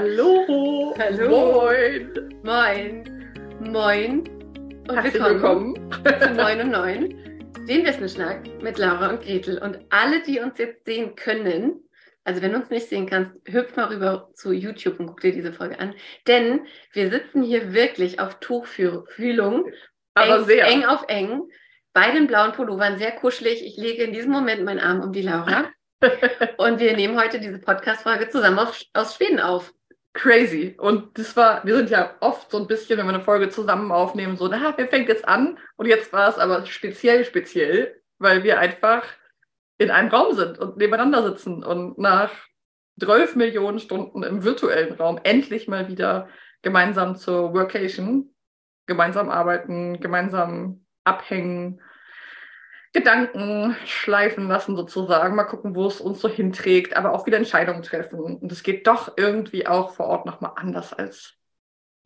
[0.00, 0.94] Hallo.
[0.98, 1.28] Hallo.
[1.28, 2.40] Moin.
[2.42, 3.04] Moin.
[3.60, 4.28] Moin.
[4.88, 6.22] Und Herzlich willkommen, willkommen.
[6.22, 7.66] zu 9 und 9.
[7.68, 9.58] Den Wissensschnack mit Laura und Gretel.
[9.58, 11.86] Und alle, die uns jetzt sehen können,
[12.24, 15.32] also wenn du uns nicht sehen kannst, hüpf mal rüber zu YouTube und guck dir
[15.32, 15.92] diese Folge an.
[16.26, 19.70] Denn wir sitzen hier wirklich auf Tuchfühlung.
[20.14, 20.66] Aber eng, sehr.
[20.66, 21.42] eng auf eng.
[21.92, 23.62] Bei den blauen Pullovern sehr kuschelig.
[23.62, 25.70] Ich lege in diesem Moment meinen Arm um die Laura.
[26.56, 29.74] und wir nehmen heute diese Podcast-Folge zusammen auf, aus Schweden auf.
[30.12, 30.74] Crazy.
[30.78, 33.92] Und das war, wir sind ja oft so ein bisschen, wenn wir eine Folge zusammen
[33.92, 35.58] aufnehmen, so, na, wer fängt jetzt an?
[35.76, 39.04] Und jetzt war es aber speziell, speziell, weil wir einfach
[39.78, 42.30] in einem Raum sind und nebeneinander sitzen und nach
[43.00, 46.28] 12 Millionen Stunden im virtuellen Raum endlich mal wieder
[46.62, 48.34] gemeinsam zur Workation,
[48.86, 51.80] gemeinsam arbeiten, gemeinsam abhängen,
[52.92, 57.82] Gedanken schleifen lassen sozusagen, mal gucken, wo es uns so hinträgt, aber auch wieder Entscheidungen
[57.82, 58.18] treffen.
[58.18, 61.34] Und es geht doch irgendwie auch vor Ort nochmal anders als,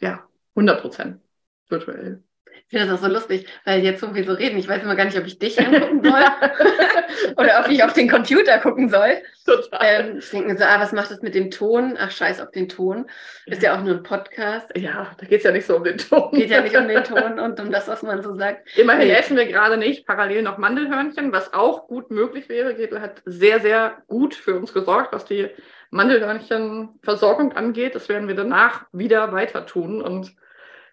[0.00, 1.22] ja, 100 Prozent
[1.68, 2.22] virtuell.
[2.68, 4.96] Ich finde das auch so lustig, weil jetzt, wo wir so reden, ich weiß immer
[4.96, 6.22] gar nicht, ob ich dich angucken soll
[7.36, 9.18] oder ob ich auf den Computer gucken soll.
[9.44, 9.80] Total.
[9.82, 11.96] Ähm, ich denke mir so, ah, was macht das mit dem Ton?
[12.00, 13.06] Ach, scheiß auf den Ton.
[13.46, 14.72] Ist ja auch nur ein Podcast.
[14.76, 16.30] ja, da geht es ja nicht so um den Ton.
[16.32, 18.76] Geht ja nicht um den Ton und um das, was man so sagt.
[18.76, 19.14] Immerhin Nee.
[19.14, 22.74] essen wir gerade nicht parallel noch Mandelhörnchen, was auch gut möglich wäre.
[22.74, 25.48] Gretel hat sehr, sehr gut für uns gesorgt, was die
[25.90, 27.94] Mandelhörnchenversorgung angeht.
[27.94, 30.00] Das werden wir danach wieder weiter tun.
[30.02, 30.34] Und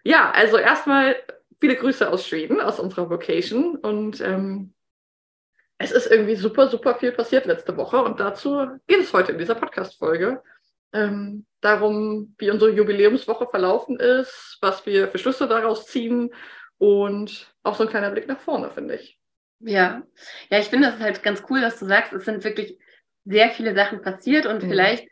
[0.04, 1.16] ja, also erstmal
[1.62, 3.76] viele Grüße aus Schweden, aus unserer Vocation.
[3.76, 4.74] Und ähm,
[5.78, 8.02] es ist irgendwie super, super viel passiert letzte Woche.
[8.02, 10.42] Und dazu geht es heute in dieser Podcast-Folge.
[10.92, 16.34] Ähm, darum, wie unsere Jubiläumswoche verlaufen ist, was wir für Schlüsse daraus ziehen
[16.78, 19.20] und auch so ein kleiner Blick nach vorne, finde ich.
[19.60, 20.02] Ja,
[20.50, 22.76] ja, ich finde das halt ganz cool, dass du sagst, es sind wirklich
[23.24, 24.68] sehr viele Sachen passiert und Mhm.
[24.68, 25.08] vielleicht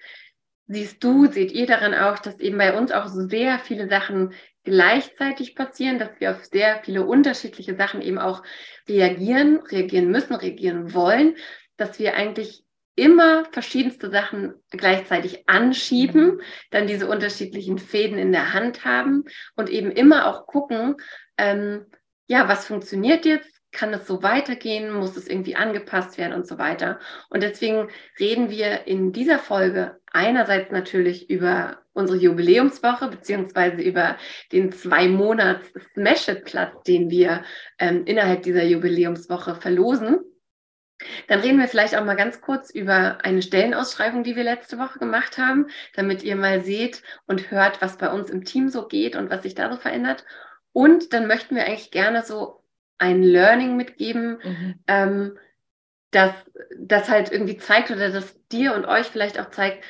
[0.66, 4.32] siehst du, seht ihr daran auch, dass eben bei uns auch so sehr viele Sachen
[4.64, 8.42] gleichzeitig passieren, dass wir auf sehr viele unterschiedliche Sachen eben auch
[8.88, 11.36] reagieren, reagieren müssen, reagieren wollen,
[11.76, 12.64] dass wir eigentlich
[12.96, 16.40] immer verschiedenste Sachen gleichzeitig anschieben,
[16.70, 19.24] dann diese unterschiedlichen Fäden in der Hand haben
[19.56, 20.96] und eben immer auch gucken,
[21.38, 21.86] ähm,
[22.26, 23.59] ja, was funktioniert jetzt?
[23.72, 24.92] Kann es so weitergehen?
[24.92, 26.98] Muss es irgendwie angepasst werden und so weiter?
[27.28, 27.88] Und deswegen
[28.18, 34.16] reden wir in dieser Folge einerseits natürlich über unsere Jubiläumswoche beziehungsweise über
[34.52, 37.44] den zwei Monats Smash-It-Platz, den wir
[37.78, 40.20] ähm, innerhalb dieser Jubiläumswoche verlosen.
[41.28, 44.98] Dann reden wir vielleicht auch mal ganz kurz über eine Stellenausschreibung, die wir letzte Woche
[44.98, 49.16] gemacht haben, damit ihr mal seht und hört, was bei uns im Team so geht
[49.16, 50.24] und was sich da so verändert.
[50.72, 52.59] Und dann möchten wir eigentlich gerne so
[53.00, 54.38] ein Learning mitgeben,
[54.86, 55.38] ähm,
[56.10, 56.32] das,
[56.78, 59.82] das halt irgendwie zeigt oder das dir und euch vielleicht auch zeigt,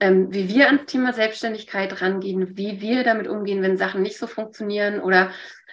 [0.00, 4.26] ähm, wie wir ans Thema Selbstständigkeit rangehen, wie wir damit umgehen, wenn Sachen nicht so
[4.26, 5.30] funktionieren oder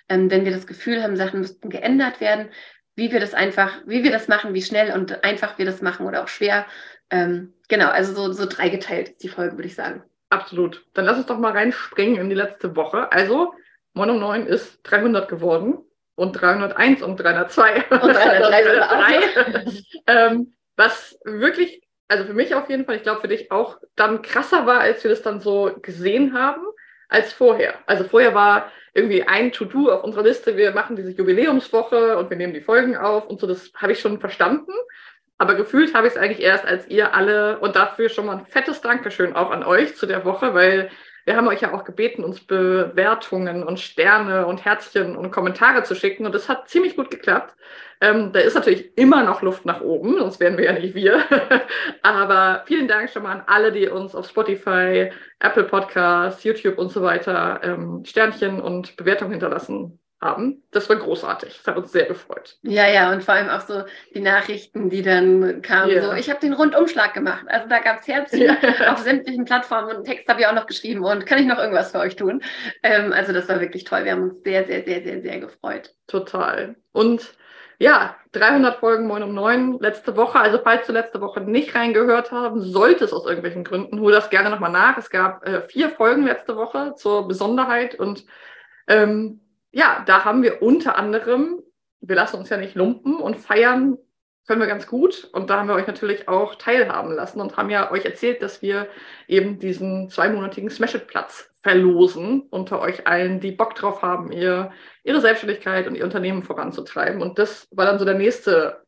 [0.08, 2.50] ähm, wenn wir das Gefühl haben, Sachen müssten geändert werden,
[2.96, 6.06] wie wir das einfach, wie wir das machen, wie schnell und einfach wir das machen
[6.06, 6.68] oder auch schwer.
[7.10, 10.04] Ähm, genau, also so, so dreigeteilt ist die Folge, würde ich sagen.
[10.30, 10.86] Absolut.
[10.94, 13.12] Dann lass uns doch mal reinspringen in die letzte Woche.
[13.12, 13.54] Also,
[13.94, 15.80] Mono 9 ist 300 geworden
[16.16, 17.86] und 301 und 302.
[17.90, 19.74] Und 303 sind wir auch
[20.08, 24.22] ähm, was wirklich, also für mich auf jeden Fall, ich glaube für dich auch, dann
[24.22, 26.62] krasser war, als wir das dann so gesehen haben,
[27.10, 27.76] als vorher.
[27.86, 32.38] Also vorher war irgendwie ein To-Do auf unserer Liste, wir machen diese Jubiläumswoche und wir
[32.38, 34.72] nehmen die Folgen auf und so, das habe ich schon verstanden.
[35.38, 38.46] Aber gefühlt habe ich es eigentlich erst, als ihr alle, und dafür schon mal ein
[38.46, 40.90] fettes Dankeschön auch an euch zu der Woche, weil
[41.26, 45.96] wir haben euch ja auch gebeten, uns Bewertungen und Sterne und Herzchen und Kommentare zu
[45.96, 46.26] schicken.
[46.26, 47.56] Und das hat ziemlich gut geklappt.
[48.02, 51.24] Ähm, da ist natürlich immer noch Luft nach oben, sonst wären wir ja nicht wir.
[52.02, 56.90] Aber vielen Dank schon mal an alle, die uns auf Spotify, Apple Podcasts, YouTube und
[56.90, 60.64] so weiter ähm, Sternchen und Bewertungen hinterlassen haben.
[60.72, 61.58] Das war großartig.
[61.58, 62.58] Das hat uns sehr gefreut.
[62.64, 63.84] Ja, ja, und vor allem auch so
[64.16, 66.02] die Nachrichten, die dann kamen, Ja.
[66.04, 67.46] so, ich habe den Rundumschlag gemacht.
[67.48, 68.92] Also da gab es Herzchen Ja.
[68.94, 71.58] auf sämtlichen Plattformen und einen Text habe ich auch noch geschrieben und kann ich noch
[71.60, 72.42] irgendwas für euch tun?
[72.82, 74.06] Ähm, also das war wirklich toll.
[74.06, 75.94] Wir haben uns sehr, sehr, sehr, sehr, sehr gefreut.
[76.08, 76.76] Total.
[76.92, 77.36] Und
[77.80, 80.40] ja, 300 Folgen Moin um 9 letzte Woche.
[80.40, 84.30] Also falls du letzte Woche nicht reingehört haben, sollte es aus irgendwelchen Gründen, hol das
[84.30, 84.98] gerne nochmal nach.
[84.98, 88.26] Es gab äh, vier Folgen letzte Woche zur Besonderheit und
[88.88, 89.42] ähm,
[89.74, 91.62] ja, da haben wir unter anderem,
[92.00, 93.98] wir lassen uns ja nicht lumpen und feiern
[94.46, 95.30] können wir ganz gut.
[95.34, 98.62] Und da haben wir euch natürlich auch teilhaben lassen und haben ja euch erzählt, dass
[98.62, 98.88] wir
[99.28, 104.72] eben diesen zweimonatigen Smash-It-Platz verlosen unter euch allen, die Bock drauf haben, ihr,
[105.04, 107.22] ihre Selbstständigkeit und ihr Unternehmen voranzutreiben.
[107.22, 108.84] Und das war dann so der nächste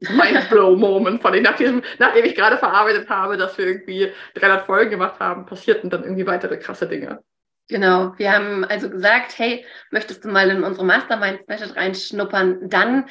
[0.00, 1.42] Mindblow-Moment von ich.
[1.42, 5.90] Nach diesem, nachdem ich gerade verarbeitet habe, dass wir irgendwie 300 Folgen gemacht haben, passierten
[5.90, 7.22] dann irgendwie weitere krasse Dinge.
[7.68, 12.68] Genau, wir haben also gesagt, hey, möchtest du mal in unsere Mastermind Special reinschnuppern?
[12.70, 13.04] Dann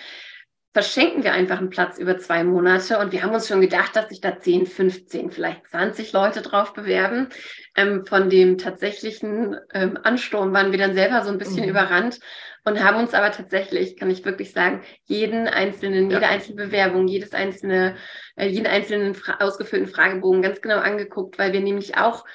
[0.73, 4.09] verschenken wir einfach einen Platz über zwei Monate und wir haben uns schon gedacht, dass
[4.09, 7.29] sich da 10, 15, vielleicht 20 Leute drauf bewerben.
[7.75, 11.69] Ähm, von dem tatsächlichen ähm, Ansturm waren wir dann selber so ein bisschen mhm.
[11.69, 12.19] überrannt
[12.63, 16.17] und haben uns aber tatsächlich, kann ich wirklich sagen, jeden einzelnen, ja.
[16.17, 17.95] jede einzelne Bewerbung, jedes einzelne,
[18.35, 22.25] äh, jeden einzelnen fra ausgefüllten Fragebogen ganz genau angeguckt, weil wir nämlich auch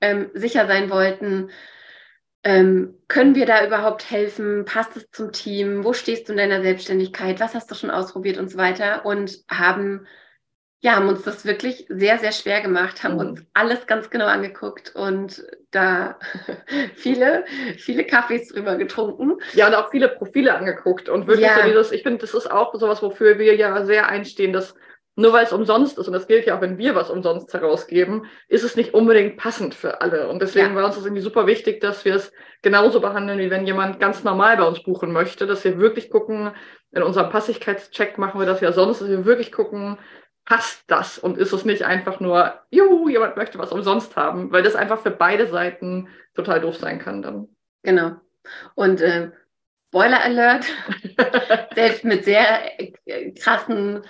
[0.00, 1.50] ähm, sicher sein wollten,
[2.44, 4.64] ähm, können wir da überhaupt helfen?
[4.64, 5.84] Passt es zum Team?
[5.84, 7.40] Wo stehst du in deiner Selbstständigkeit?
[7.40, 9.04] Was hast du schon ausprobiert und so weiter?
[9.04, 10.06] Und haben,
[10.80, 13.20] ja, haben uns das wirklich sehr, sehr schwer gemacht, haben mhm.
[13.20, 16.18] uns alles ganz genau angeguckt und da
[16.94, 17.44] viele,
[17.76, 19.38] viele Kaffees drüber getrunken.
[19.54, 21.56] Ja, und auch viele Profile angeguckt und wirklich ja.
[21.56, 24.74] so dieses, ich finde, das ist auch sowas, wofür wir ja sehr einstehen, dass
[25.18, 28.26] nur weil es umsonst ist, und das gilt ja auch, wenn wir was umsonst herausgeben,
[28.46, 30.28] ist es nicht unbedingt passend für alle.
[30.28, 30.74] Und deswegen ja.
[30.76, 32.32] war uns das irgendwie super wichtig, dass wir es
[32.62, 36.52] genauso behandeln, wie wenn jemand ganz normal bei uns buchen möchte, dass wir wirklich gucken,
[36.92, 39.98] in unserem Passigkeitscheck machen wir das ja sonst, dass wir wirklich gucken,
[40.44, 44.62] passt das und ist es nicht einfach nur, juhu, jemand möchte was umsonst haben, weil
[44.62, 47.48] das einfach für beide Seiten total doof sein kann dann.
[47.82, 48.12] Genau.
[48.76, 49.32] Und äh,
[49.88, 50.66] Spoiler Alert,
[51.74, 54.04] selbst mit sehr äh, krassen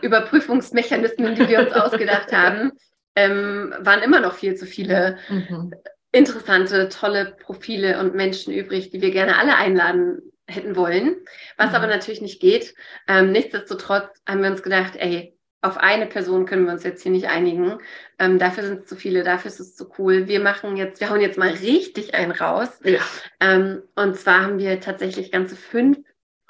[0.00, 2.72] Überprüfungsmechanismen, die wir uns ausgedacht haben,
[3.14, 5.74] ähm, waren immer noch viel zu viele mhm.
[6.12, 11.16] interessante, tolle Profile und Menschen übrig, die wir gerne alle einladen hätten wollen,
[11.56, 11.76] was mhm.
[11.76, 12.74] aber natürlich nicht geht.
[13.08, 17.12] Ähm, nichtsdestotrotz haben wir uns gedacht, ey, auf eine Person können wir uns jetzt hier
[17.12, 17.78] nicht einigen.
[18.18, 20.26] Ähm, dafür sind es zu viele, dafür ist es zu cool.
[20.26, 22.80] Wir machen jetzt, wir hauen jetzt mal richtig einen raus.
[22.82, 22.98] Ja.
[23.38, 25.98] Ähm, und zwar haben wir tatsächlich ganze fünf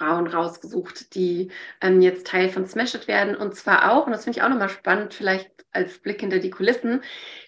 [0.03, 3.37] Frauen rausgesucht, die ähm, jetzt Teil von Smash It werden.
[3.37, 6.51] Und zwar auch, und das finde ich auch nochmal spannend, vielleicht als Blick hinter die
[6.51, 7.03] Kulissen,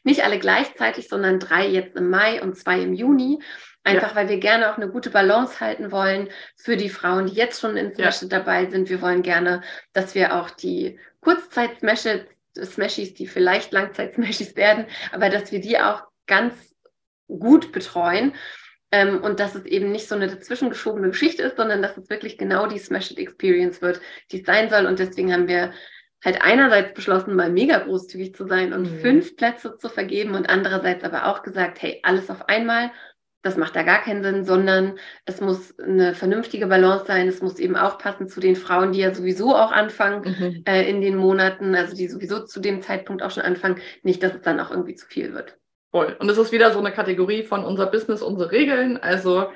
[0.05, 3.43] nicht alle gleichzeitig, sondern drei jetzt im Mai und zwei im Juni.
[3.83, 4.17] Einfach ja.
[4.17, 7.77] weil wir gerne auch eine gute Balance halten wollen für die Frauen, die jetzt schon
[7.77, 8.39] in Smash It ja.
[8.39, 8.89] dabei sind.
[8.89, 9.63] Wir wollen gerne,
[9.93, 15.81] dass wir auch die Kurzzeit-Smash It, Smashies, die vielleicht Langzeit-Smashies werden, aber dass wir die
[15.81, 16.55] auch ganz
[17.27, 18.33] gut betreuen
[18.95, 22.39] ähm, und dass es eben nicht so eine dazwischengeschobene Geschichte ist, sondern dass es wirklich
[22.39, 24.01] genau die Smash It Experience wird,
[24.31, 24.87] die es sein soll.
[24.87, 25.73] Und deswegen haben wir
[26.25, 28.99] halt einerseits beschlossen, mal mega großzügig zu sein und mhm.
[29.01, 32.93] fünf Plätze zu vergeben und andererseits aber auch gesagt, hey, alles auf einmal.
[33.43, 34.97] Das macht da gar keinen Sinn, sondern
[35.27, 37.27] es muss eine vernünftige Balance sein.
[37.27, 40.63] Es muss eben auch passen zu den Frauen, die ja sowieso auch anfangen mhm.
[40.67, 43.81] äh, in den Monaten, also die sowieso zu dem Zeitpunkt auch schon anfangen.
[44.05, 45.59] Nicht, dass es dann auch irgendwie zu viel wird.
[45.95, 46.17] Voll.
[46.19, 48.97] Und es ist wieder so eine Kategorie von unser Business, unsere Regeln.
[48.97, 49.53] Also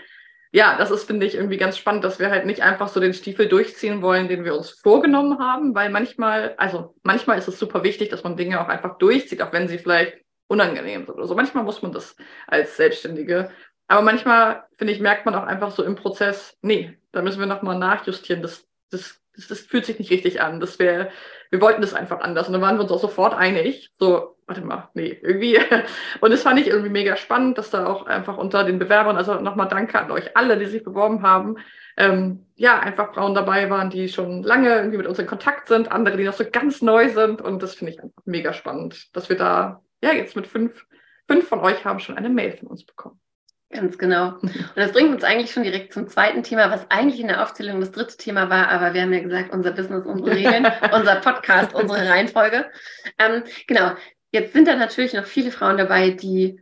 [0.52, 3.12] ja, das ist, finde ich, irgendwie ganz spannend, dass wir halt nicht einfach so den
[3.12, 7.82] Stiefel durchziehen wollen, den wir uns vorgenommen haben, weil manchmal, also manchmal ist es super
[7.82, 11.34] wichtig, dass man Dinge auch einfach durchzieht, auch wenn sie vielleicht unangenehm sind oder so.
[11.34, 12.14] Manchmal muss man das
[12.46, 13.50] als Selbstständige.
[13.88, 17.46] Aber manchmal, finde ich, merkt man auch einfach so im Prozess, nee, da müssen wir
[17.46, 18.42] nochmal nachjustieren.
[18.42, 20.60] Das, das, das, das fühlt sich nicht richtig an.
[20.60, 21.10] Das wäre,
[21.50, 22.48] wir wollten das einfach anders.
[22.48, 23.90] Und dann waren wir uns auch sofort einig.
[23.98, 25.58] So, warte mal, nee, irgendwie.
[26.20, 29.40] Und das fand ich irgendwie mega spannend, dass da auch einfach unter den Bewerbern, also
[29.40, 31.56] nochmal Danke an euch alle, die sich beworben haben,
[31.96, 35.92] ähm, ja, einfach Frauen dabei waren, die schon lange irgendwie mit uns in Kontakt sind,
[35.92, 37.40] andere, die noch so ganz neu sind.
[37.40, 40.84] Und das finde ich einfach mega spannend, dass wir da, ja, jetzt mit fünf,
[41.28, 43.20] fünf von euch haben schon eine Mail von uns bekommen.
[43.70, 44.38] Ganz genau.
[44.40, 47.80] Und das bringt uns eigentlich schon direkt zum zweiten Thema, was eigentlich in der Aufzählung
[47.80, 51.74] das dritte Thema war, aber wir haben ja gesagt, unser Business, unsere Regeln, unser Podcast,
[51.74, 52.70] unsere Reihenfolge.
[53.18, 53.92] Ähm, genau,
[54.30, 56.60] Jetzt sind da natürlich noch viele Frauen dabei, die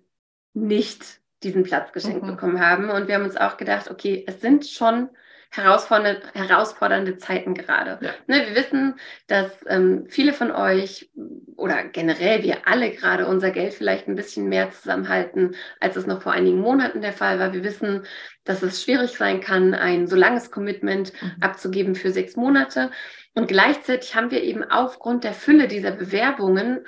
[0.54, 2.28] nicht diesen Platz geschenkt mhm.
[2.28, 2.90] bekommen haben.
[2.90, 5.08] Und wir haben uns auch gedacht, okay, es sind schon
[5.50, 7.98] herausfordernde, herausfordernde Zeiten gerade.
[8.00, 8.10] Ja.
[8.26, 11.10] Ne, wir wissen, dass ähm, viele von euch
[11.56, 16.22] oder generell wir alle gerade unser Geld vielleicht ein bisschen mehr zusammenhalten, als es noch
[16.22, 17.52] vor einigen Monaten der Fall war.
[17.52, 18.04] Wir wissen,
[18.44, 21.32] dass es schwierig sein kann, ein so langes Commitment mhm.
[21.40, 22.90] abzugeben für sechs Monate.
[23.34, 26.86] Und gleichzeitig haben wir eben aufgrund der Fülle dieser Bewerbungen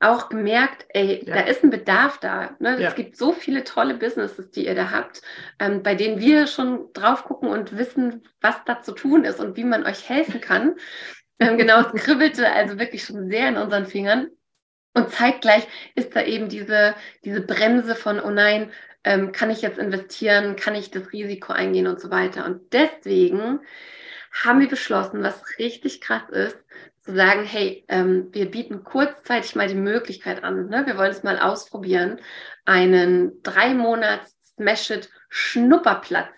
[0.00, 1.34] auch gemerkt, ey, ja.
[1.34, 2.56] da ist ein Bedarf da.
[2.60, 2.80] Ne?
[2.80, 2.88] Ja.
[2.88, 5.22] Es gibt so viele tolle Businesses, die ihr da habt,
[5.58, 9.56] ähm, bei denen wir schon drauf gucken und wissen, was da zu tun ist und
[9.56, 10.76] wie man euch helfen kann.
[11.40, 14.28] ähm, genau, es kribbelte also wirklich schon sehr in unseren Fingern.
[14.94, 18.70] Und zeitgleich ist da eben diese, diese Bremse von, oh nein,
[19.04, 22.44] ähm, kann ich jetzt investieren, kann ich das Risiko eingehen und so weiter.
[22.44, 23.60] Und deswegen
[24.32, 26.58] haben wir beschlossen, was richtig krass ist,
[27.08, 30.84] zu sagen, hey, ähm, wir bieten kurzzeitig mal die Möglichkeit an, ne?
[30.84, 32.20] wir wollen es mal ausprobieren,
[32.66, 36.28] einen drei Monats Smash It Schnupperplatz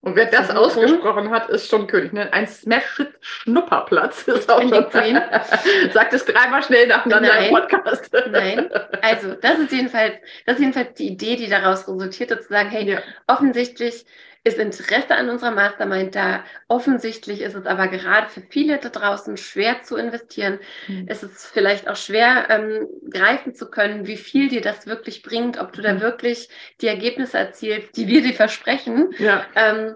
[0.00, 2.14] Und wer das ausgesprochen hat, ist schon König.
[2.14, 2.32] Ne?
[2.32, 4.88] Ein Smash-Schnupperplatz ist auch schon.
[4.88, 5.20] Queen.
[5.92, 7.44] Sagt es dreimal schnell nacheinander Nein.
[7.44, 8.10] im Podcast.
[8.30, 8.70] Nein.
[9.02, 10.14] Also, das ist jedenfalls,
[10.46, 13.02] das ist jedenfalls die Idee, die daraus resultierte, zu sagen, hey, ja.
[13.26, 14.06] offensichtlich
[14.44, 16.44] ist Interesse an unserer Mastermind da.
[16.68, 20.60] Offensichtlich ist es aber gerade für viele da draußen schwer zu investieren.
[20.86, 21.06] Mhm.
[21.08, 25.58] Es ist vielleicht auch schwer ähm, greifen zu können, wie viel dir das wirklich bringt,
[25.58, 26.00] ob du da mhm.
[26.00, 26.50] wirklich
[26.82, 29.14] die Ergebnisse erzielst, die wir dir versprechen.
[29.18, 29.46] Ja.
[29.56, 29.94] Ähm,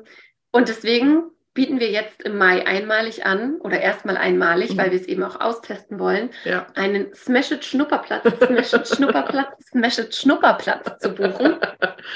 [0.50, 1.24] und deswegen
[1.54, 4.78] bieten wir jetzt im Mai einmalig an oder erstmal einmalig, mhm.
[4.78, 6.66] weil wir es eben auch austesten wollen, ja.
[6.74, 11.56] einen Smash It Schnupperplatz, Smash It Schnupperplatz, Smash It Schnupperplatz zu buchen.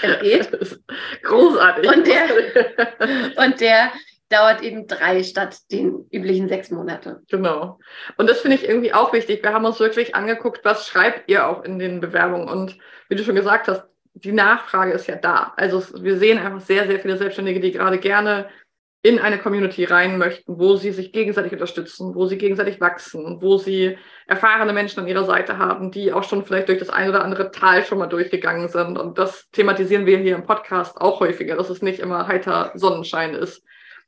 [0.02, 0.80] Es geht.
[1.22, 1.90] Großartig.
[1.90, 2.24] Und der,
[3.44, 3.92] und der
[4.30, 7.22] dauert eben drei statt den üblichen sechs Monate.
[7.28, 7.78] Genau.
[8.16, 9.42] Und das finde ich irgendwie auch wichtig.
[9.42, 12.48] Wir haben uns wirklich angeguckt, was schreibt ihr auch in den Bewerbungen.
[12.48, 13.84] Und wie du schon gesagt hast,
[14.14, 15.52] die Nachfrage ist ja da.
[15.56, 18.48] Also wir sehen einfach sehr, sehr viele Selbstständige, die gerade gerne
[19.04, 23.58] in eine Community rein möchten, wo sie sich gegenseitig unterstützen, wo sie gegenseitig wachsen, wo
[23.58, 27.24] sie erfahrene Menschen an ihrer Seite haben, die auch schon vielleicht durch das ein oder
[27.24, 28.96] andere Tal schon mal durchgegangen sind.
[28.98, 33.34] Und das thematisieren wir hier im Podcast auch häufiger, dass es nicht immer heiter Sonnenschein
[33.34, 33.64] ist.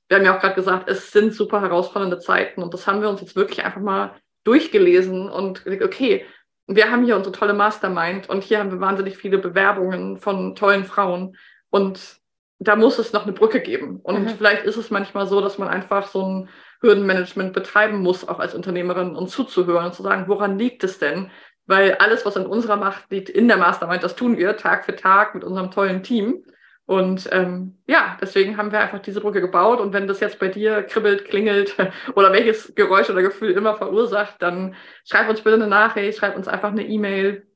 [0.08, 3.08] Wir haben ja auch gerade gesagt, es sind super herausfordernde Zeiten und das haben wir
[3.08, 6.24] uns jetzt wirklich einfach mal durchgelesen und gesagt, okay,
[6.68, 10.84] wir haben hier unsere tolle Mastermind und hier haben wir wahnsinnig viele Bewerbungen von tollen
[10.84, 11.36] Frauen
[11.70, 12.22] und
[12.68, 14.00] da muss es noch eine Brücke geben.
[14.02, 14.28] Und mhm.
[14.30, 16.48] vielleicht ist es manchmal so, dass man einfach so ein
[16.80, 21.30] Hürdenmanagement betreiben muss, auch als Unternehmerin und zuzuhören und zu sagen, woran liegt es denn?
[21.66, 24.94] Weil alles, was in unserer Macht liegt, in der Mastermind, das tun wir Tag für
[24.94, 26.44] Tag mit unserem tollen Team.
[26.86, 29.80] Und ähm, ja, deswegen haben wir einfach diese Brücke gebaut.
[29.80, 31.74] Und wenn das jetzt bei dir kribbelt, klingelt
[32.14, 36.48] oder welches Geräusch oder Gefühl immer verursacht, dann schreib uns bitte eine Nachricht, schreib uns
[36.48, 37.46] einfach eine E-Mail.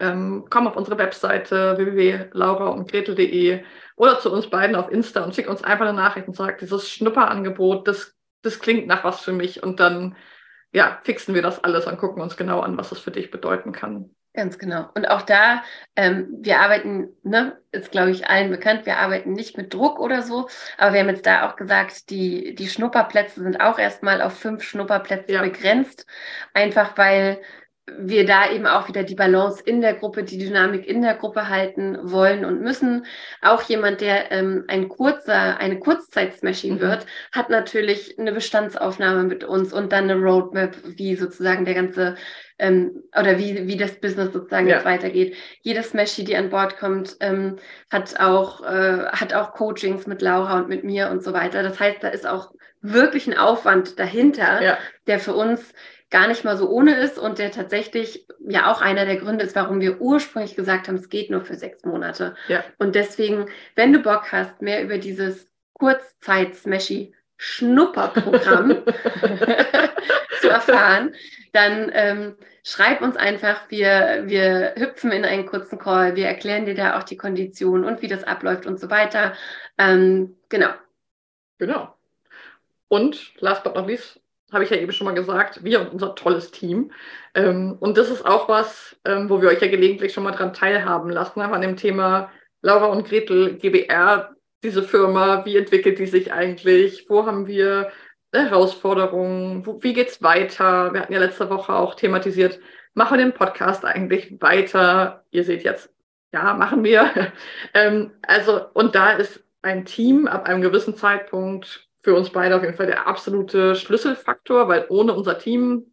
[0.00, 3.64] Ähm, komm auf unsere Webseite www.lauraundgretel.de
[3.96, 6.88] oder zu uns beiden auf Insta und schick uns einfach eine Nachricht und sag, dieses
[6.88, 10.16] Schnupperangebot, das, das klingt nach was für mich und dann
[10.72, 13.72] ja, fixen wir das alles und gucken uns genau an, was das für dich bedeuten
[13.72, 14.10] kann.
[14.34, 14.88] Ganz genau.
[14.94, 15.64] Und auch da,
[15.96, 20.22] ähm, wir arbeiten, ne, ist glaube ich allen bekannt, wir arbeiten nicht mit Druck oder
[20.22, 24.38] so, aber wir haben jetzt da auch gesagt, die, die Schnupperplätze sind auch erstmal auf
[24.38, 25.42] fünf Schnupperplätze ja.
[25.42, 26.06] begrenzt,
[26.54, 27.40] einfach weil
[27.98, 31.48] wir da eben auch wieder die Balance in der Gruppe, die Dynamik in der Gruppe
[31.48, 33.06] halten wollen und müssen.
[33.42, 36.80] Auch jemand, der ähm, ein kurzer, eine Kurzzeit-Smashing mhm.
[36.80, 42.16] wird, hat natürlich eine Bestandsaufnahme mit uns und dann eine Roadmap, wie sozusagen der ganze
[42.58, 44.76] ähm, oder wie, wie das Business sozusagen ja.
[44.76, 45.36] jetzt weitergeht.
[45.62, 47.56] Jede Smashy, die an Bord kommt, ähm,
[47.90, 51.62] hat auch äh, hat auch Coachings mit Laura und mit mir und so weiter.
[51.62, 54.78] Das heißt, da ist auch wirklich ein Aufwand dahinter, ja.
[55.06, 55.72] der für uns
[56.10, 59.56] gar nicht mal so ohne ist und der tatsächlich ja auch einer der Gründe ist,
[59.56, 62.34] warum wir ursprünglich gesagt haben, es geht nur für sechs Monate.
[62.48, 62.64] Ja.
[62.78, 68.82] Und deswegen, wenn du Bock hast, mehr über dieses Kurzzeit-Smashy Schnupperprogramm
[70.40, 71.14] zu erfahren,
[71.52, 73.70] dann ähm, schreib uns einfach.
[73.70, 76.16] Wir, wir hüpfen in einen kurzen Call.
[76.16, 79.34] Wir erklären dir da auch die Konditionen und wie das abläuft und so weiter.
[79.78, 80.70] Ähm, genau.
[81.58, 81.94] Genau.
[82.88, 84.17] Und last but not least,
[84.52, 86.92] habe ich ja eben schon mal gesagt, wir und unser tolles Team.
[87.34, 90.54] Ähm, und das ist auch was, ähm, wo wir euch ja gelegentlich schon mal dran
[90.54, 92.30] teilhaben lassen, an dem Thema
[92.62, 97.90] Laura und Gretel GBR, diese Firma, wie entwickelt die sich eigentlich, wo haben wir
[98.32, 100.92] Herausforderungen, wo, wie geht's weiter?
[100.92, 102.58] Wir hatten ja letzte Woche auch thematisiert,
[102.94, 105.24] machen wir den Podcast eigentlich weiter?
[105.30, 105.90] Ihr seht jetzt,
[106.32, 107.32] ja, machen wir.
[107.74, 112.62] ähm, also, und da ist ein Team ab einem gewissen Zeitpunkt für uns beide auf
[112.62, 115.92] jeden Fall der absolute Schlüsselfaktor, weil ohne unser Team,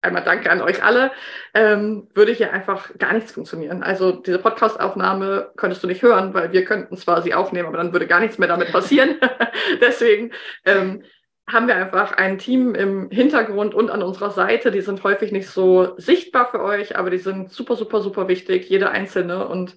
[0.00, 1.10] einmal danke an euch alle,
[1.54, 3.82] ähm, würde hier einfach gar nichts funktionieren.
[3.82, 7.92] Also diese Podcast-Aufnahme könntest du nicht hören, weil wir könnten zwar sie aufnehmen, aber dann
[7.92, 9.16] würde gar nichts mehr damit passieren.
[9.80, 10.30] Deswegen
[10.64, 11.02] ähm,
[11.50, 14.70] haben wir einfach ein Team im Hintergrund und an unserer Seite.
[14.70, 18.70] Die sind häufig nicht so sichtbar für euch, aber die sind super, super, super wichtig,
[18.70, 19.48] jede einzelne.
[19.48, 19.76] Und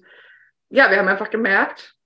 [0.68, 1.96] ja, wir haben einfach gemerkt,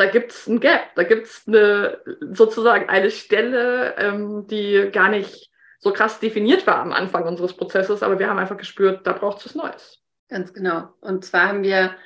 [0.00, 2.00] da gibt es ein Gap, da gibt es eine,
[2.32, 8.02] sozusagen eine Stelle, ähm, die gar nicht so krass definiert war am Anfang unseres Prozesses,
[8.02, 9.98] aber wir haben einfach gespürt, da braucht es was Neues.
[10.30, 10.88] Ganz genau.
[11.02, 11.96] Und zwar haben wir,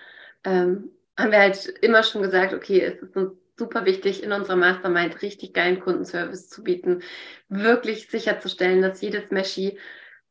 [0.43, 4.57] ähm, haben wir halt immer schon gesagt, okay, es ist uns super wichtig, in unserer
[4.57, 7.03] Mastermind richtig geilen Kundenservice zu bieten,
[7.49, 9.79] wirklich sicherzustellen, dass jedes Meshi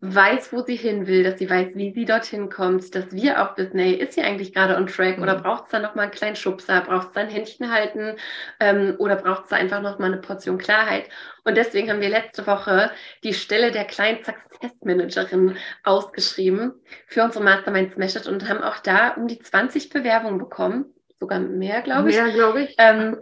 [0.06, 3.58] weiß, wo sie hin will, dass sie weiß, wie sie dorthin kommt, dass wir auch
[3.58, 5.44] wissen, hey, ist sie eigentlich gerade on track oder mhm.
[5.44, 8.18] braucht es da nochmal einen kleinen Schubser, braucht es da ein Händchen halten
[8.60, 11.08] ähm, oder braucht es da einfach nochmal eine Portion Klarheit.
[11.46, 12.92] Und deswegen haben wir letzte Woche
[13.24, 15.56] die Stelle der Client Success Managerin
[15.86, 16.74] ausgeschrieben
[17.08, 21.82] für unsere Mastermind Smash und haben auch da um die 20 Bewerbungen bekommen, sogar mehr,
[21.82, 22.18] glaube ich.
[22.18, 22.76] Mehr, glaube ich.
[22.78, 23.22] Ähm,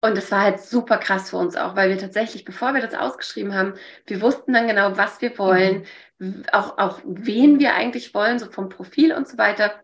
[0.00, 2.94] Und es war halt super krass für uns auch, weil wir tatsächlich, bevor wir das
[2.94, 3.74] ausgeschrieben haben,
[4.06, 5.86] wir wussten dann genau, was wir wollen,
[6.18, 6.44] mhm.
[6.52, 9.82] auch, auch wen wir eigentlich wollen, so vom Profil und so weiter.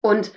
[0.00, 0.32] Und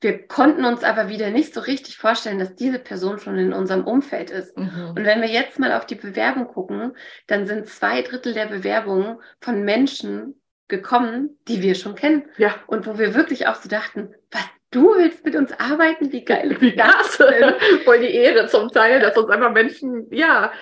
[0.00, 3.84] wir konnten uns aber wieder nicht so richtig vorstellen, dass diese Person schon in unserem
[3.84, 4.56] Umfeld ist.
[4.56, 4.90] Mhm.
[4.90, 9.18] Und wenn wir jetzt mal auf die Bewerbung gucken, dann sind zwei Drittel der Bewerbungen
[9.40, 12.26] von Menschen gekommen, die wir schon kennen.
[12.36, 12.54] Ja.
[12.66, 16.56] Und wo wir wirklich auch so dachten, was du willst mit uns arbeiten, wie geil.
[16.60, 17.16] Wie krass.
[17.84, 20.52] Voll die Ehre zum Teil, dass uns einfach Menschen, ja,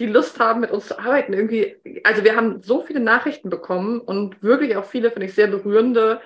[0.00, 1.32] die Lust haben, mit uns zu arbeiten.
[1.32, 5.46] Irgendwie, also wir haben so viele Nachrichten bekommen und wirklich auch viele, finde ich, sehr
[5.46, 6.20] berührende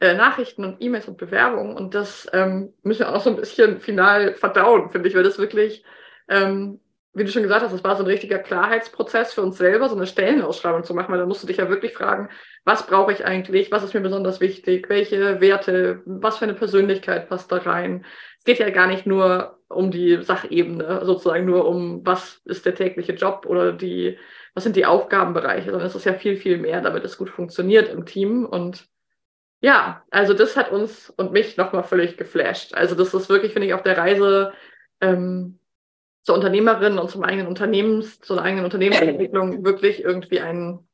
[0.00, 1.76] äh, Nachrichten und E-Mails und Bewerbungen.
[1.76, 5.38] Und das ähm, müssen wir auch so ein bisschen final verdauen, finde ich, weil das
[5.38, 5.84] wirklich,
[6.28, 6.80] ähm,
[7.14, 9.96] wie du schon gesagt hast, das war so ein richtiger Klarheitsprozess für uns selber, so
[9.96, 12.30] eine Stellenausschreibung zu machen, weil da musst du dich ja wirklich fragen,
[12.64, 17.28] was brauche ich eigentlich, was ist mir besonders wichtig, welche Werte, was für eine Persönlichkeit
[17.28, 18.06] passt da rein.
[18.38, 22.74] Es geht ja gar nicht nur um die Sachebene, sozusagen nur um, was ist der
[22.74, 24.18] tägliche Job oder die,
[24.54, 27.90] was sind die Aufgabenbereiche, sondern es ist ja viel, viel mehr, damit es gut funktioniert
[27.90, 28.86] im Team und
[29.60, 32.74] ja, also das hat uns und mich nochmal völlig geflasht.
[32.74, 34.52] Also das ist wirklich, finde ich, auf der Reise
[35.00, 35.60] ähm,
[36.22, 40.86] zur Unternehmerin und zum eigenen Unternehmens, zur eigenen Unternehmensentwicklung wirklich irgendwie ein,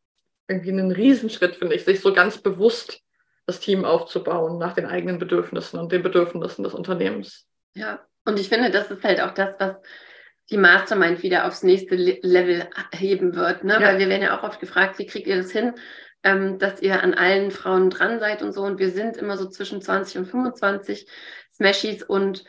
[0.49, 3.00] irgendwie einen Riesenschritt, finde ich, sich so ganz bewusst
[3.47, 7.47] das Team aufzubauen nach den eigenen Bedürfnissen und den Bedürfnissen des Unternehmens.
[7.75, 9.76] Ja, und ich finde, das ist halt auch das, was
[10.50, 13.75] die Mastermind wieder aufs nächste Level heben wird, ne?
[13.75, 13.80] Ja.
[13.80, 15.75] Weil wir werden ja auch oft gefragt, wie kriegt ihr das hin,
[16.23, 18.62] ähm, dass ihr an allen Frauen dran seid und so.
[18.62, 21.06] Und wir sind immer so zwischen 20 und 25
[21.52, 22.44] Smashies und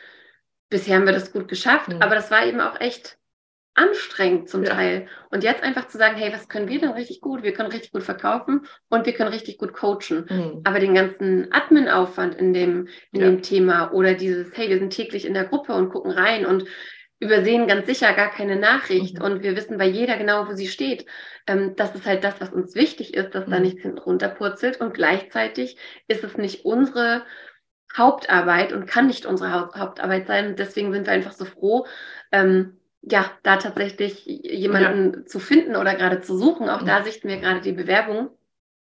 [0.70, 1.88] bisher haben wir das gut geschafft.
[1.88, 2.00] Mhm.
[2.00, 3.18] Aber das war eben auch echt
[3.74, 4.70] anstrengend zum ja.
[4.70, 5.06] Teil.
[5.30, 7.42] Und jetzt einfach zu sagen, hey, was können wir denn richtig gut?
[7.42, 10.26] Wir können richtig gut verkaufen und wir können richtig gut coachen.
[10.28, 10.60] Mhm.
[10.64, 13.26] Aber den ganzen Admin-Aufwand in dem, in ja.
[13.26, 16.64] dem Thema oder dieses, hey, wir sind täglich in der Gruppe und gucken rein und
[17.20, 19.24] übersehen ganz sicher gar keine Nachricht mhm.
[19.24, 21.06] und wir wissen bei jeder genau, wo sie steht.
[21.46, 23.50] Ähm, das ist halt das, was uns wichtig ist, dass mhm.
[23.50, 25.76] da nichts hinten runterpurzelt und gleichzeitig
[26.08, 27.24] ist es nicht unsere
[27.96, 30.48] Hauptarbeit und kann nicht unsere Hauptarbeit sein.
[30.48, 31.86] Und deswegen sind wir einfach so froh,
[32.32, 35.26] ähm, ja, da tatsächlich jemanden ja.
[35.26, 36.68] zu finden oder gerade zu suchen.
[36.68, 38.30] Auch da sichten wir gerade die Bewerbung.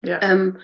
[0.03, 0.21] Ja.
[0.23, 0.59] Ähm,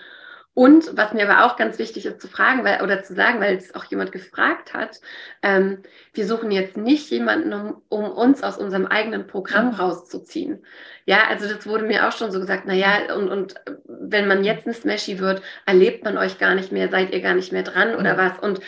[0.58, 3.54] und was mir aber auch ganz wichtig ist zu fragen weil, oder zu sagen, weil
[3.54, 5.00] es auch jemand gefragt hat,
[5.40, 9.74] ähm, wir suchen jetzt nicht jemanden, um, um, uns aus unserem eigenen Programm mhm.
[9.74, 10.64] rauszuziehen.
[11.06, 13.54] Ja, also das wurde mir auch schon so gesagt, naja, und, und
[13.86, 17.34] wenn man jetzt ein Smashy wird, erlebt man euch gar nicht mehr, seid ihr gar
[17.34, 18.36] nicht mehr dran oder was?
[18.40, 18.58] Und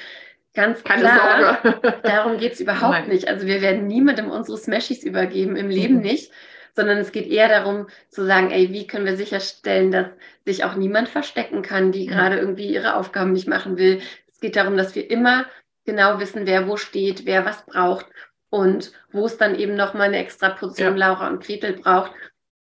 [0.52, 2.00] Ganz Keine klar, Sorge.
[2.02, 3.08] darum geht es überhaupt Nein.
[3.08, 3.28] nicht.
[3.28, 6.02] Also wir werden niemandem unsere Smashies übergeben, im Leben mhm.
[6.02, 6.32] nicht,
[6.74, 10.08] sondern es geht eher darum zu sagen, ey, wie können wir sicherstellen, dass
[10.44, 12.10] sich auch niemand verstecken kann, die mhm.
[12.10, 14.00] gerade irgendwie ihre Aufgaben nicht machen will.
[14.28, 15.46] Es geht darum, dass wir immer
[15.84, 18.06] genau wissen, wer wo steht, wer was braucht
[18.50, 21.08] und wo es dann eben nochmal eine extra Portion ja.
[21.08, 22.12] Laura und Gretel braucht.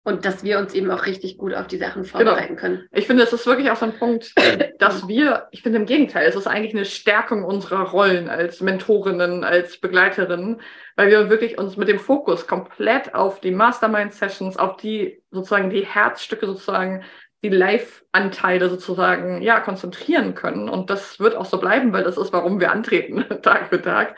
[0.07, 2.17] Und dass wir uns eben auch richtig gut auf die Sachen genau.
[2.17, 2.61] vorbereiten genau.
[2.61, 2.87] können.
[2.91, 4.35] Ich finde, es ist wirklich auch so ein Punkt,
[4.79, 9.43] dass wir, ich finde im Gegenteil, es ist eigentlich eine Stärkung unserer Rollen als Mentorinnen,
[9.43, 10.61] als Begleiterinnen,
[10.95, 15.87] weil wir wirklich uns mit dem Fokus komplett auf die Mastermind-Sessions, auf die sozusagen die
[15.87, 17.03] Herzstücke sozusagen,
[17.43, 20.69] die Live-Anteile sozusagen, ja, konzentrieren können.
[20.69, 24.15] Und das wird auch so bleiben, weil das ist, warum wir antreten, Tag für Tag.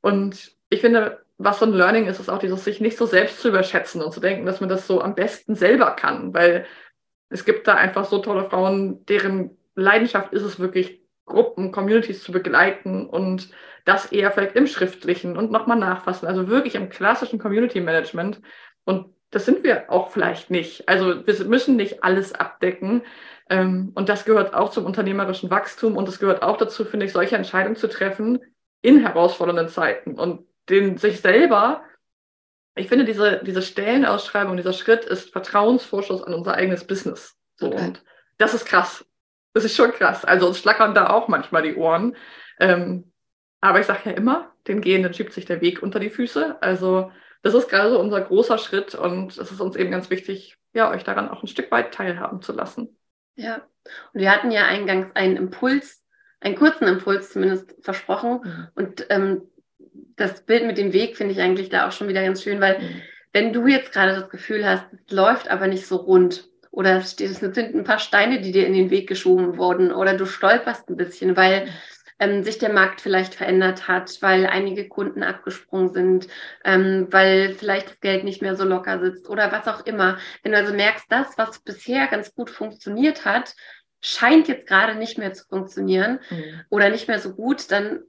[0.00, 3.40] Und ich finde, was so ein Learning ist, ist auch dieses, sich nicht so selbst
[3.40, 6.66] zu überschätzen und zu denken, dass man das so am besten selber kann, weil
[7.30, 10.98] es gibt da einfach so tolle Frauen, deren Leidenschaft ist es wirklich,
[11.28, 13.50] Gruppen, Communities zu begleiten und
[13.84, 18.40] das eher vielleicht im Schriftlichen und nochmal nachfassen, also wirklich im klassischen Community Management.
[18.84, 20.88] Und das sind wir auch vielleicht nicht.
[20.88, 23.02] Also wir müssen nicht alles abdecken.
[23.50, 27.12] Ähm, und das gehört auch zum unternehmerischen Wachstum und es gehört auch dazu, finde ich,
[27.12, 28.40] solche Entscheidungen zu treffen
[28.82, 30.14] in herausfordernden Zeiten.
[30.18, 31.82] Und den sich selber,
[32.74, 37.36] ich finde, diese, diese Stellenausschreibung, dieser Schritt ist Vertrauensvorschuss an unser eigenes Business.
[37.56, 37.86] So, okay.
[37.86, 38.04] und
[38.38, 39.04] das ist krass.
[39.52, 40.24] Das ist schon krass.
[40.24, 42.16] Also uns schlackern da auch manchmal die Ohren.
[42.60, 43.12] Ähm,
[43.60, 46.62] aber ich sage ja immer, den Gehenden schiebt sich der Weg unter die Füße.
[46.62, 47.10] Also
[47.42, 50.90] das ist gerade so unser großer Schritt und es ist uns eben ganz wichtig, ja,
[50.90, 52.96] euch daran auch ein Stück weit teilhaben zu lassen.
[53.34, 53.62] Ja,
[54.12, 56.04] und wir hatten ja eingangs einen Impuls,
[56.40, 58.40] einen kurzen Impuls zumindest versprochen.
[58.44, 58.68] Mhm.
[58.74, 59.42] Und ähm,
[60.18, 62.78] das Bild mit dem Weg finde ich eigentlich da auch schon wieder ganz schön, weil
[62.78, 63.02] mhm.
[63.32, 67.16] wenn du jetzt gerade das Gefühl hast, es läuft aber nicht so rund oder es
[67.16, 70.96] sind ein paar Steine, die dir in den Weg geschoben wurden oder du stolperst ein
[70.96, 71.70] bisschen, weil mhm.
[72.18, 76.28] ähm, sich der Markt vielleicht verändert hat, weil einige Kunden abgesprungen sind,
[76.64, 80.18] ähm, weil vielleicht das Geld nicht mehr so locker sitzt oder was auch immer.
[80.42, 83.54] Wenn du also merkst, das, was bisher ganz gut funktioniert hat,
[84.00, 86.60] scheint jetzt gerade nicht mehr zu funktionieren mhm.
[86.70, 88.02] oder nicht mehr so gut, dann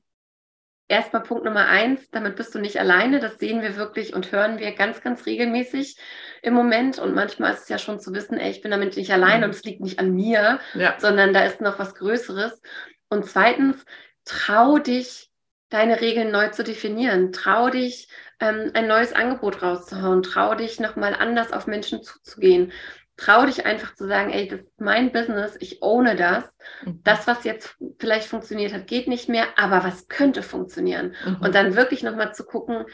[0.90, 3.20] erstmal Punkt Nummer eins, damit bist du nicht alleine.
[3.20, 5.98] Das sehen wir wirklich und hören wir ganz, ganz regelmäßig
[6.42, 7.00] im Moment.
[7.00, 9.46] Und manchmal ist es ja schon zu wissen, ey, ich bin damit nicht allein mhm.
[9.46, 10.96] und es liegt nicht an mir, ja.
[10.98, 12.62] sondern da ist noch was Größeres.
[13.10, 13.86] Und zweitens,
[14.26, 15.30] trau dich,
[15.70, 17.32] deine Regeln neu zu definieren.
[17.32, 20.24] Trau dich, ähm, ein neues Angebot rauszuhauen.
[20.24, 22.72] Trau dich, nochmal anders auf Menschen zuzugehen.
[23.20, 26.46] Trau dich einfach zu sagen, ey, das ist mein Business, ich ohne das.
[26.86, 27.02] Mhm.
[27.04, 31.16] Das, was jetzt vielleicht funktioniert hat, geht nicht mehr, aber was könnte funktionieren?
[31.26, 31.38] Mhm.
[31.42, 32.86] Und dann wirklich nochmal zu gucken,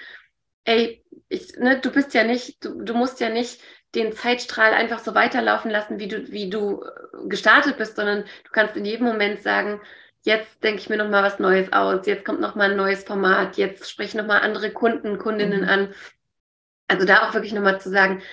[0.63, 3.61] ey, ich, ne, du bist ja nicht, du, du musst ja nicht
[3.93, 8.51] den Zeitstrahl einfach so weiterlaufen lassen, wie du, wie du äh, gestartet bist, sondern du
[8.51, 9.79] kannst in jedem Moment sagen,
[10.23, 13.03] jetzt denke ich mir noch mal was Neues aus, jetzt kommt noch mal ein neues
[13.03, 15.69] Format, jetzt spreche ich noch mal andere Kunden, Kundinnen mhm.
[15.69, 15.93] an.
[16.87, 18.23] Also da auch wirklich noch mal zu sagen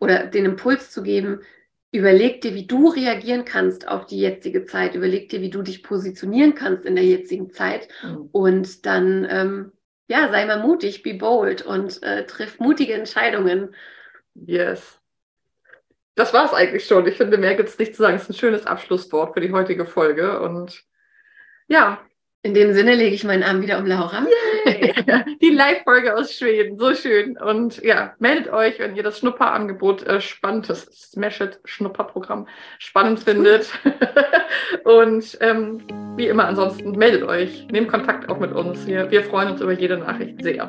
[0.00, 1.40] oder den Impuls zu geben,
[1.92, 5.82] überleg dir, wie du reagieren kannst auf die jetzige Zeit, überleg dir, wie du dich
[5.84, 8.28] positionieren kannst in der jetzigen Zeit mhm.
[8.32, 9.72] und dann ähm,
[10.10, 13.76] ja, sei mal mutig, be bold und äh, triff mutige Entscheidungen.
[14.34, 14.98] Yes.
[16.16, 17.06] Das war es eigentlich schon.
[17.06, 18.16] Ich finde, mehr gibt es nicht zu sagen.
[18.16, 20.40] Es ist ein schönes Abschlusswort für die heutige Folge.
[20.40, 20.82] Und
[21.68, 22.00] ja.
[22.42, 24.22] In dem Sinne lege ich meinen Arm wieder um Laura.
[24.22, 24.49] Yeah.
[25.40, 27.36] Die Live-Folge aus Schweden, so schön.
[27.38, 32.46] Und ja, meldet euch, wenn ihr das Schnupperangebot äh, spannend, das Smash It Schnupperprogramm
[32.78, 33.70] spannend findet.
[34.84, 35.82] Und ähm,
[36.16, 38.86] wie immer ansonsten, meldet euch, nehmt Kontakt auch mit uns.
[38.86, 40.68] Wir, wir freuen uns über jede Nachricht sehr.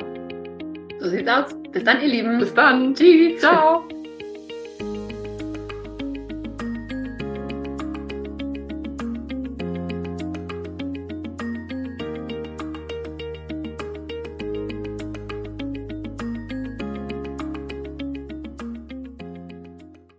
[1.00, 1.56] So sieht's aus.
[1.72, 2.40] Bis dann, ihr Lieben.
[2.40, 2.94] Bis dann.
[2.94, 3.40] Tschüss.
[3.40, 3.88] Ciao.